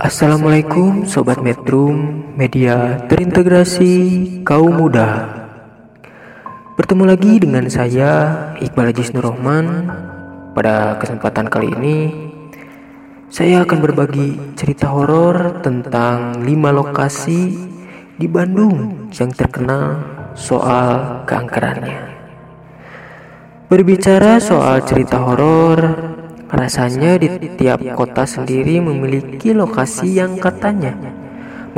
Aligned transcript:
Assalamualaikum 0.00 1.04
Sobat 1.04 1.44
Metrum, 1.44 2.24
media 2.32 3.04
terintegrasi 3.04 3.92
kaum 4.48 4.80
muda. 4.80 5.28
Bertemu 6.80 7.04
lagi 7.04 7.36
dengan 7.36 7.68
saya 7.68 8.32
Iqbal 8.64 8.96
Ajis 8.96 9.12
Nur 9.12 9.28
Rahman 9.28 9.92
Pada 10.56 10.96
kesempatan 10.96 11.52
kali 11.52 11.68
ini 11.76 11.98
Saya 13.28 13.68
akan 13.68 13.78
berbagi 13.84 14.56
cerita 14.56 14.88
horor 14.88 15.60
tentang 15.60 16.48
5 16.48 16.48
lokasi 16.48 17.52
di 18.16 18.24
Bandung 18.24 19.12
yang 19.12 19.30
terkenal 19.36 20.00
soal 20.32 21.28
keangkerannya. 21.28 22.00
Berbicara 23.68 24.40
soal 24.40 24.80
cerita 24.80 25.20
horor 25.20 26.09
Rasanya 26.50 27.14
di 27.14 27.30
tiap 27.54 27.78
kota 27.94 28.26
sendiri 28.26 28.82
memiliki 28.82 29.54
lokasi 29.54 30.18
yang 30.18 30.34
katanya 30.34 30.98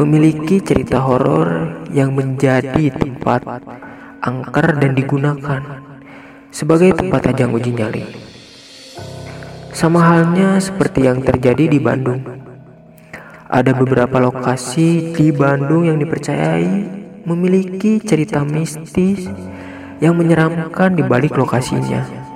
memiliki 0.00 0.64
cerita 0.64 1.04
horor 1.04 1.76
yang 1.92 2.16
menjadi 2.16 2.88
tempat 2.88 3.44
angker 4.24 4.80
dan 4.80 4.96
digunakan 4.96 5.60
sebagai 6.48 6.96
tempat 6.96 7.36
ajang 7.36 7.52
uji 7.52 7.76
nyali. 7.76 8.04
Sama 9.76 10.00
halnya 10.00 10.56
seperti 10.56 11.04
yang 11.04 11.20
terjadi 11.20 11.68
di 11.68 11.76
Bandung. 11.76 12.24
Ada 13.52 13.76
beberapa 13.76 14.16
lokasi 14.16 15.12
di 15.12 15.28
Bandung 15.28 15.84
yang 15.84 16.00
dipercayai 16.00 17.04
memiliki 17.28 18.00
cerita 18.00 18.40
mistis 18.48 19.28
yang 20.00 20.16
menyeramkan 20.16 20.96
di 20.96 21.04
balik 21.04 21.36
lokasinya. 21.36 22.31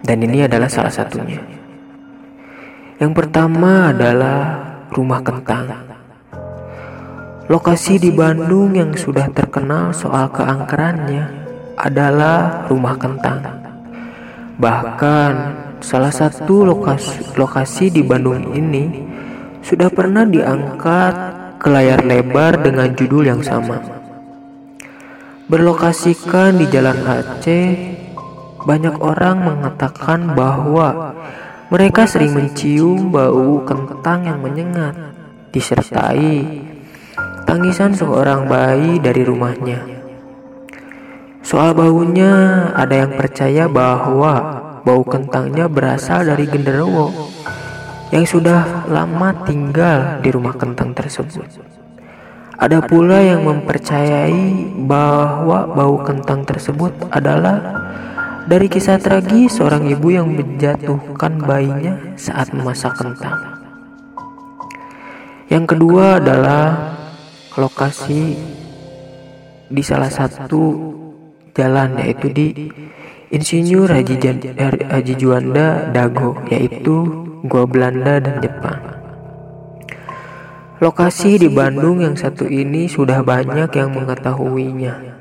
Dan 0.00 0.24
ini 0.24 0.44
adalah 0.44 0.68
salah 0.68 0.92
satunya. 0.92 1.40
Yang 3.00 3.12
pertama 3.16 3.92
adalah 3.92 4.40
Rumah 4.92 5.20
Kentang. 5.24 5.66
Lokasi 7.50 7.98
di 7.98 8.14
Bandung 8.14 8.76
yang 8.76 8.92
sudah 8.94 9.26
terkenal 9.32 9.90
soal 9.90 10.30
keangkerannya 10.30 11.24
adalah 11.80 12.68
Rumah 12.68 12.96
Kentang. 13.00 13.40
Bahkan 14.60 15.32
salah 15.80 16.12
satu 16.12 16.68
lokasi, 16.68 17.34
lokasi 17.40 17.88
di 17.88 18.04
Bandung 18.04 18.52
ini 18.52 19.08
sudah 19.64 19.88
pernah 19.88 20.28
diangkat 20.28 21.14
ke 21.56 21.68
layar 21.68 22.04
lebar 22.04 22.60
dengan 22.60 22.92
judul 22.92 23.28
yang 23.28 23.40
sama. 23.40 23.80
Berlokasikan 25.50 26.60
di 26.60 26.70
Jalan 26.70 27.00
Aceh, 27.02 27.89
banyak 28.64 28.96
orang 29.00 29.40
mengatakan 29.40 30.36
bahwa 30.36 31.16
mereka 31.70 32.04
sering 32.04 32.34
mencium 32.34 33.14
bau 33.14 33.62
kentang 33.62 34.26
yang 34.26 34.42
menyengat, 34.42 34.96
disertai 35.54 36.66
tangisan 37.46 37.94
seorang 37.94 38.50
bayi 38.50 38.98
dari 38.98 39.22
rumahnya. 39.22 39.80
Soal 41.40 41.72
baunya, 41.72 42.68
ada 42.76 43.06
yang 43.06 43.16
percaya 43.16 43.66
bahwa 43.66 44.34
bau 44.84 45.02
kentangnya 45.02 45.66
berasal 45.66 46.26
dari 46.26 46.46
genderuwo 46.46 47.10
yang 48.10 48.26
sudah 48.26 48.86
lama 48.90 49.46
tinggal 49.46 50.18
di 50.22 50.28
rumah 50.34 50.54
kentang 50.58 50.94
tersebut. 50.94 51.46
Ada 52.60 52.84
pula 52.84 53.24
yang 53.24 53.46
mempercayai 53.46 54.76
bahwa 54.84 55.64
bau 55.70 55.96
kentang 56.04 56.44
tersebut 56.44 56.92
adalah 57.08 57.56
dari 58.46 58.70
kisah 58.70 58.96
tragis 58.96 59.60
seorang 59.60 59.90
ibu 59.90 60.08
yang 60.14 60.30
menjatuhkan 60.32 61.42
bayinya 61.44 62.16
saat 62.16 62.54
memasak 62.56 62.96
kentang. 62.96 63.60
Yang 65.50 65.76
kedua 65.76 66.22
adalah 66.22 66.94
lokasi 67.58 68.38
di 69.66 69.82
salah 69.82 70.08
satu 70.08 70.94
jalan 71.52 71.98
yaitu 71.98 72.30
di 72.30 72.48
Insinyur 73.30 73.90
Haji, 73.90 74.14
Jan, 74.18 74.38
Haji 74.90 75.14
Juanda 75.14 75.90
Dago 75.90 76.38
yaitu 76.50 77.26
Gua 77.46 77.64
Belanda 77.66 78.20
dan 78.20 78.42
Jepang. 78.42 78.78
Lokasi 80.80 81.36
di 81.36 81.48
Bandung 81.52 82.00
yang 82.00 82.16
satu 82.16 82.48
ini 82.48 82.88
sudah 82.88 83.20
banyak 83.20 83.68
yang 83.76 83.92
mengetahuinya 83.92 85.20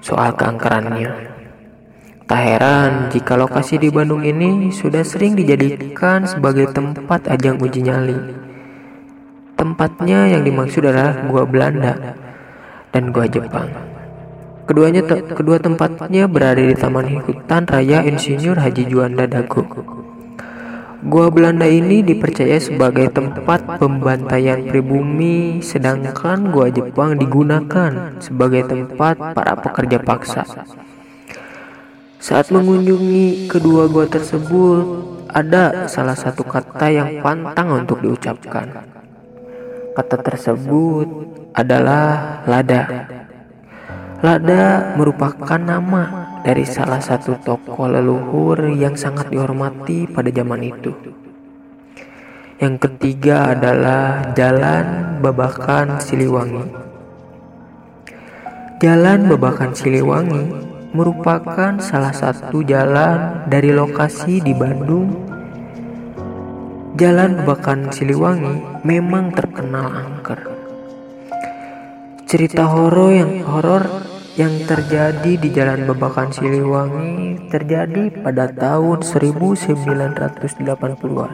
soal 0.00 0.32
keangkerannya. 0.32 1.37
Tak 2.28 2.44
heran 2.44 3.08
jika 3.08 3.40
lokasi 3.40 3.80
di 3.80 3.88
Bandung 3.88 4.20
ini 4.20 4.68
sudah 4.68 5.00
sering 5.00 5.32
dijadikan 5.32 6.28
sebagai 6.28 6.68
tempat 6.76 7.24
ajang 7.24 7.56
uji 7.56 7.80
nyali. 7.80 8.20
Tempatnya 9.56 10.28
yang 10.36 10.44
dimaksud 10.44 10.84
adalah 10.84 11.24
gua 11.24 11.48
Belanda 11.48 11.96
dan 12.92 13.16
gua 13.16 13.24
Jepang. 13.32 13.72
Keduanya 14.68 15.08
te 15.08 15.24
kedua 15.24 15.56
tempatnya 15.56 16.28
berada 16.28 16.60
di 16.60 16.76
Taman 16.76 17.24
Hutan 17.24 17.64
Raya 17.64 18.04
Insinyur 18.04 18.60
Haji 18.60 18.84
Juanda 18.84 19.24
Dago. 19.24 19.64
Gua 21.00 21.32
Belanda 21.32 21.64
ini 21.64 22.04
dipercaya 22.04 22.60
sebagai 22.60 23.08
tempat 23.08 23.80
pembantaian 23.80 24.68
pribumi, 24.68 25.64
sedangkan 25.64 26.52
gua 26.52 26.68
Jepang 26.68 27.16
digunakan 27.16 28.20
sebagai 28.20 28.68
tempat 28.68 29.16
para 29.32 29.56
pekerja 29.56 29.96
paksa. 30.04 30.44
Saat 32.18 32.50
mengunjungi 32.50 33.46
kedua 33.46 33.86
gua 33.86 34.10
tersebut, 34.10 34.84
ada 35.30 35.86
salah 35.86 36.18
satu 36.18 36.42
kata 36.42 36.90
yang 36.90 37.22
pantang 37.22 37.70
untuk 37.70 38.02
diucapkan. 38.02 38.90
Kata 39.94 40.16
tersebut 40.18 41.06
adalah 41.54 42.42
lada. 42.42 43.06
Lada 44.18 44.98
merupakan 44.98 45.62
nama 45.62 46.02
dari 46.42 46.66
salah 46.66 46.98
satu 46.98 47.38
tokoh 47.38 47.86
leluhur 47.86 48.66
yang 48.74 48.98
sangat 48.98 49.30
dihormati 49.30 50.10
pada 50.10 50.26
zaman 50.34 50.66
itu. 50.66 50.90
Yang 52.58 52.74
ketiga 52.82 53.54
adalah 53.54 54.34
Jalan 54.34 55.22
Babakan 55.22 56.02
Siliwangi. 56.02 56.66
Jalan 58.82 59.30
Babakan 59.30 59.78
Siliwangi 59.78 60.67
merupakan 60.92 61.80
salah 61.82 62.12
satu 62.16 62.62
jalan 62.64 63.44
dari 63.48 63.72
lokasi 63.72 64.40
di 64.40 64.54
Bandung. 64.56 65.26
Jalan 66.98 67.36
Babakan 67.44 67.92
Siliwangi 67.94 68.82
memang 68.82 69.30
terkenal 69.30 69.86
angker. 69.92 70.40
Cerita 72.28 72.66
horor 72.68 73.12
yang 73.14 73.40
horor 73.46 73.86
yang 74.34 74.66
terjadi 74.66 75.32
di 75.34 75.50
Jalan 75.50 75.86
Babakan 75.86 76.30
Siliwangi 76.30 77.50
terjadi 77.50 78.10
pada 78.22 78.46
tahun 78.50 79.02
1980-an. 79.02 81.32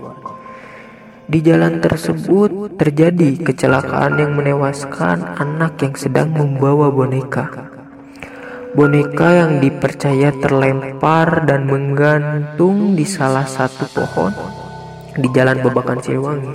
Di 1.25 1.41
jalan 1.41 1.81
tersebut 1.81 2.77
terjadi 2.77 3.41
kecelakaan 3.41 4.21
yang 4.21 4.37
menewaskan 4.37 5.25
anak 5.41 5.81
yang 5.81 5.97
sedang 5.97 6.37
membawa 6.37 6.93
boneka. 6.93 7.74
Boneka 8.75 9.31
yang 9.31 9.63
dipercaya 9.63 10.35
terlempar 10.35 11.47
dan 11.47 11.71
menggantung 11.71 12.99
di 12.99 13.07
salah 13.07 13.47
satu 13.47 13.87
pohon 13.95 14.35
di 15.15 15.31
Jalan 15.31 15.63
Babakan 15.63 16.03
Siliwangi. 16.03 16.55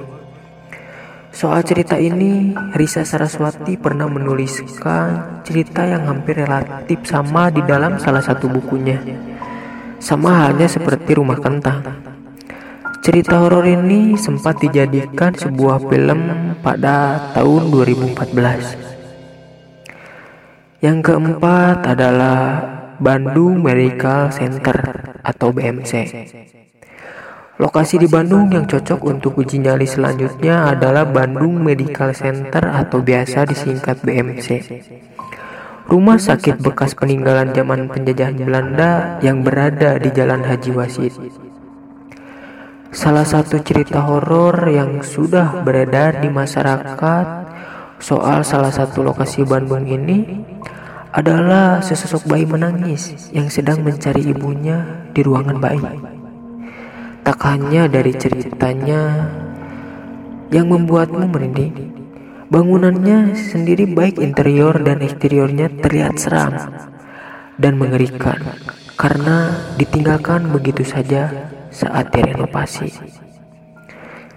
Soal 1.31 1.63
cerita 1.63 1.95
ini, 1.95 2.51
Risa 2.75 3.07
Saraswati 3.07 3.79
pernah 3.79 4.11
menuliskan 4.11 5.39
cerita 5.47 5.87
yang 5.87 6.11
hampir 6.11 6.43
relatif 6.43 7.07
sama 7.07 7.47
di 7.55 7.63
dalam 7.63 7.95
salah 7.95 8.19
satu 8.19 8.51
bukunya. 8.51 8.99
Sama 10.03 10.43
halnya 10.43 10.67
seperti 10.67 11.15
Rumah 11.15 11.39
Kentang. 11.39 11.87
Cerita 12.99 13.39
horor 13.39 13.63
ini 13.63 14.19
sempat 14.19 14.59
dijadikan 14.59 15.31
sebuah 15.39 15.87
film 15.87 16.51
pada 16.59 17.31
tahun 17.31 17.71
2014. 17.71 18.98
Yang 20.79 21.11
keempat 21.11 21.83
adalah 21.91 22.63
Bandung 23.03 23.59
Medical 23.59 24.31
Center 24.31 25.11
atau 25.27 25.51
BMC. 25.51 26.07
Lokasi 27.59 27.99
di 27.99 28.07
Bandung 28.07 28.47
yang 28.47 28.63
cocok 28.63 29.03
untuk 29.03 29.35
uji 29.43 29.59
nyali 29.59 29.83
selanjutnya 29.83 30.71
adalah 30.71 31.03
Bandung 31.03 31.59
Medical 31.59 32.15
Center 32.15 32.63
atau 32.63 33.03
biasa 33.03 33.43
disingkat 33.43 33.99
BMC. 34.07 34.47
rumah 35.89 36.21
sakit 36.21 36.61
bekas 36.61 36.93
peninggalan 36.93 37.49
zaman 37.49 37.89
penjajahan 37.89 38.37
Belanda 38.37 39.17
yang 39.25 39.41
berada 39.41 39.97
di 39.97 40.13
Jalan 40.13 40.45
Haji 40.45 40.71
Wasit. 40.77 41.17
Salah 42.93 43.25
satu 43.25 43.57
cerita 43.65 44.05
horor 44.05 44.69
yang 44.69 45.01
sudah 45.01 45.65
beredar 45.65 46.21
di 46.21 46.29
masyarakat 46.29 47.38
soal 47.99 48.41
salah 48.47 48.71
satu 48.71 49.05
lokasi 49.05 49.45
Bandung 49.45 49.85
ini 49.85 50.43
adalah 51.13 51.83
sesosok 51.83 52.25
bayi 52.25 52.49
menangis 52.49 53.31
yang 53.35 53.51
sedang 53.51 53.83
mencari 53.83 54.25
ibunya 54.25 55.05
di 55.13 55.21
ruangan 55.21 55.57
bayi. 55.59 55.83
Tak 57.23 57.39
hanya 57.45 57.85
dari 57.85 58.15
ceritanya 58.15 59.29
yang 60.49 60.71
membuatmu 60.71 61.29
merinding, 61.29 61.99
Bangunannya 62.49 63.37
sendiri 63.37 63.85
baik 63.85 64.17
interior 64.17 64.73
dan 64.81 65.05
eksteriornya 65.05 65.69
terlihat 65.85 66.17
seram 66.17 66.57
dan 67.61 67.77
mengerikan 67.77 68.41
karena 68.97 69.53
ditinggalkan 69.77 70.49
begitu 70.49 70.81
saja 70.81 71.29
saat 71.69 72.09
direnovasi. 72.09 72.89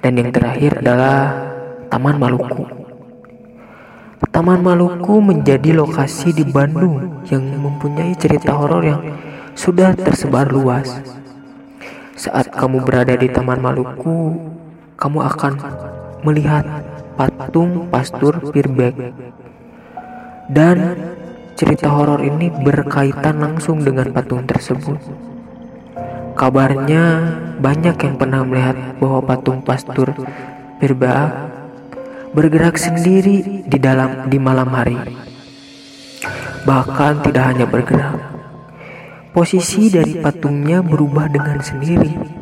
Dan 0.04 0.20
yang 0.20 0.28
terakhir 0.28 0.84
adalah 0.84 1.40
Taman 1.88 2.20
Maluku. 2.20 2.81
Taman 4.32 4.64
Maluku 4.64 5.20
menjadi 5.20 5.76
lokasi 5.76 6.32
di 6.32 6.40
Bandung 6.48 7.20
yang 7.28 7.44
mempunyai 7.52 8.16
cerita 8.16 8.56
horor 8.56 8.80
yang 8.80 9.04
sudah 9.52 9.92
tersebar 9.92 10.48
luas. 10.48 10.88
Saat 12.16 12.48
kamu 12.48 12.80
berada 12.80 13.12
di 13.12 13.28
Taman 13.28 13.60
Maluku, 13.60 14.32
kamu 14.96 15.18
akan 15.36 15.52
melihat 16.24 16.64
patung 17.12 17.92
pastur 17.92 18.40
Pirbek. 18.48 18.96
Dan 20.48 20.96
cerita 21.52 21.92
horor 21.92 22.24
ini 22.24 22.48
berkaitan 22.48 23.36
langsung 23.36 23.84
dengan 23.84 24.16
patung 24.16 24.48
tersebut. 24.48 24.96
Kabarnya 26.40 27.04
banyak 27.60 27.96
yang 28.00 28.16
pernah 28.16 28.40
melihat 28.48 28.96
bahwa 28.96 29.20
patung 29.28 29.60
pastur 29.60 30.16
Pirbek 30.80 31.51
bergerak 32.32 32.80
sendiri 32.80 33.64
di 33.68 33.78
dalam 33.78 34.32
di 34.32 34.40
malam 34.40 34.72
hari. 34.72 34.96
Bahkan 36.64 37.28
tidak 37.28 37.44
hanya 37.52 37.66
bergerak, 37.68 38.16
posisi 39.36 39.92
dari 39.92 40.16
patungnya 40.16 40.80
berubah 40.80 41.28
dengan 41.28 41.60
sendiri. 41.60 42.40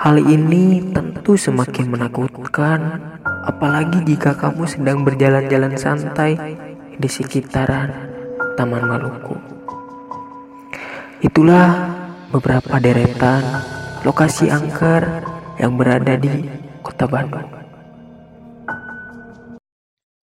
Hal 0.00 0.20
ini 0.20 0.92
tentu 0.92 1.36
semakin 1.36 1.92
menakutkan 1.92 2.80
apalagi 3.44 4.04
jika 4.04 4.36
kamu 4.36 4.64
sedang 4.68 5.04
berjalan-jalan 5.04 5.76
santai 5.76 6.56
di 6.96 7.08
sekitaran 7.08 7.92
Taman 8.56 8.84
Maluku. 8.88 9.36
Itulah 11.24 11.68
beberapa 12.32 12.76
deretan 12.80 13.64
lokasi 14.04 14.48
angker 14.52 15.24
yang 15.56 15.76
berada 15.76 16.16
di 16.20 16.48
Kota 16.84 17.08
Bandung. 17.08 17.63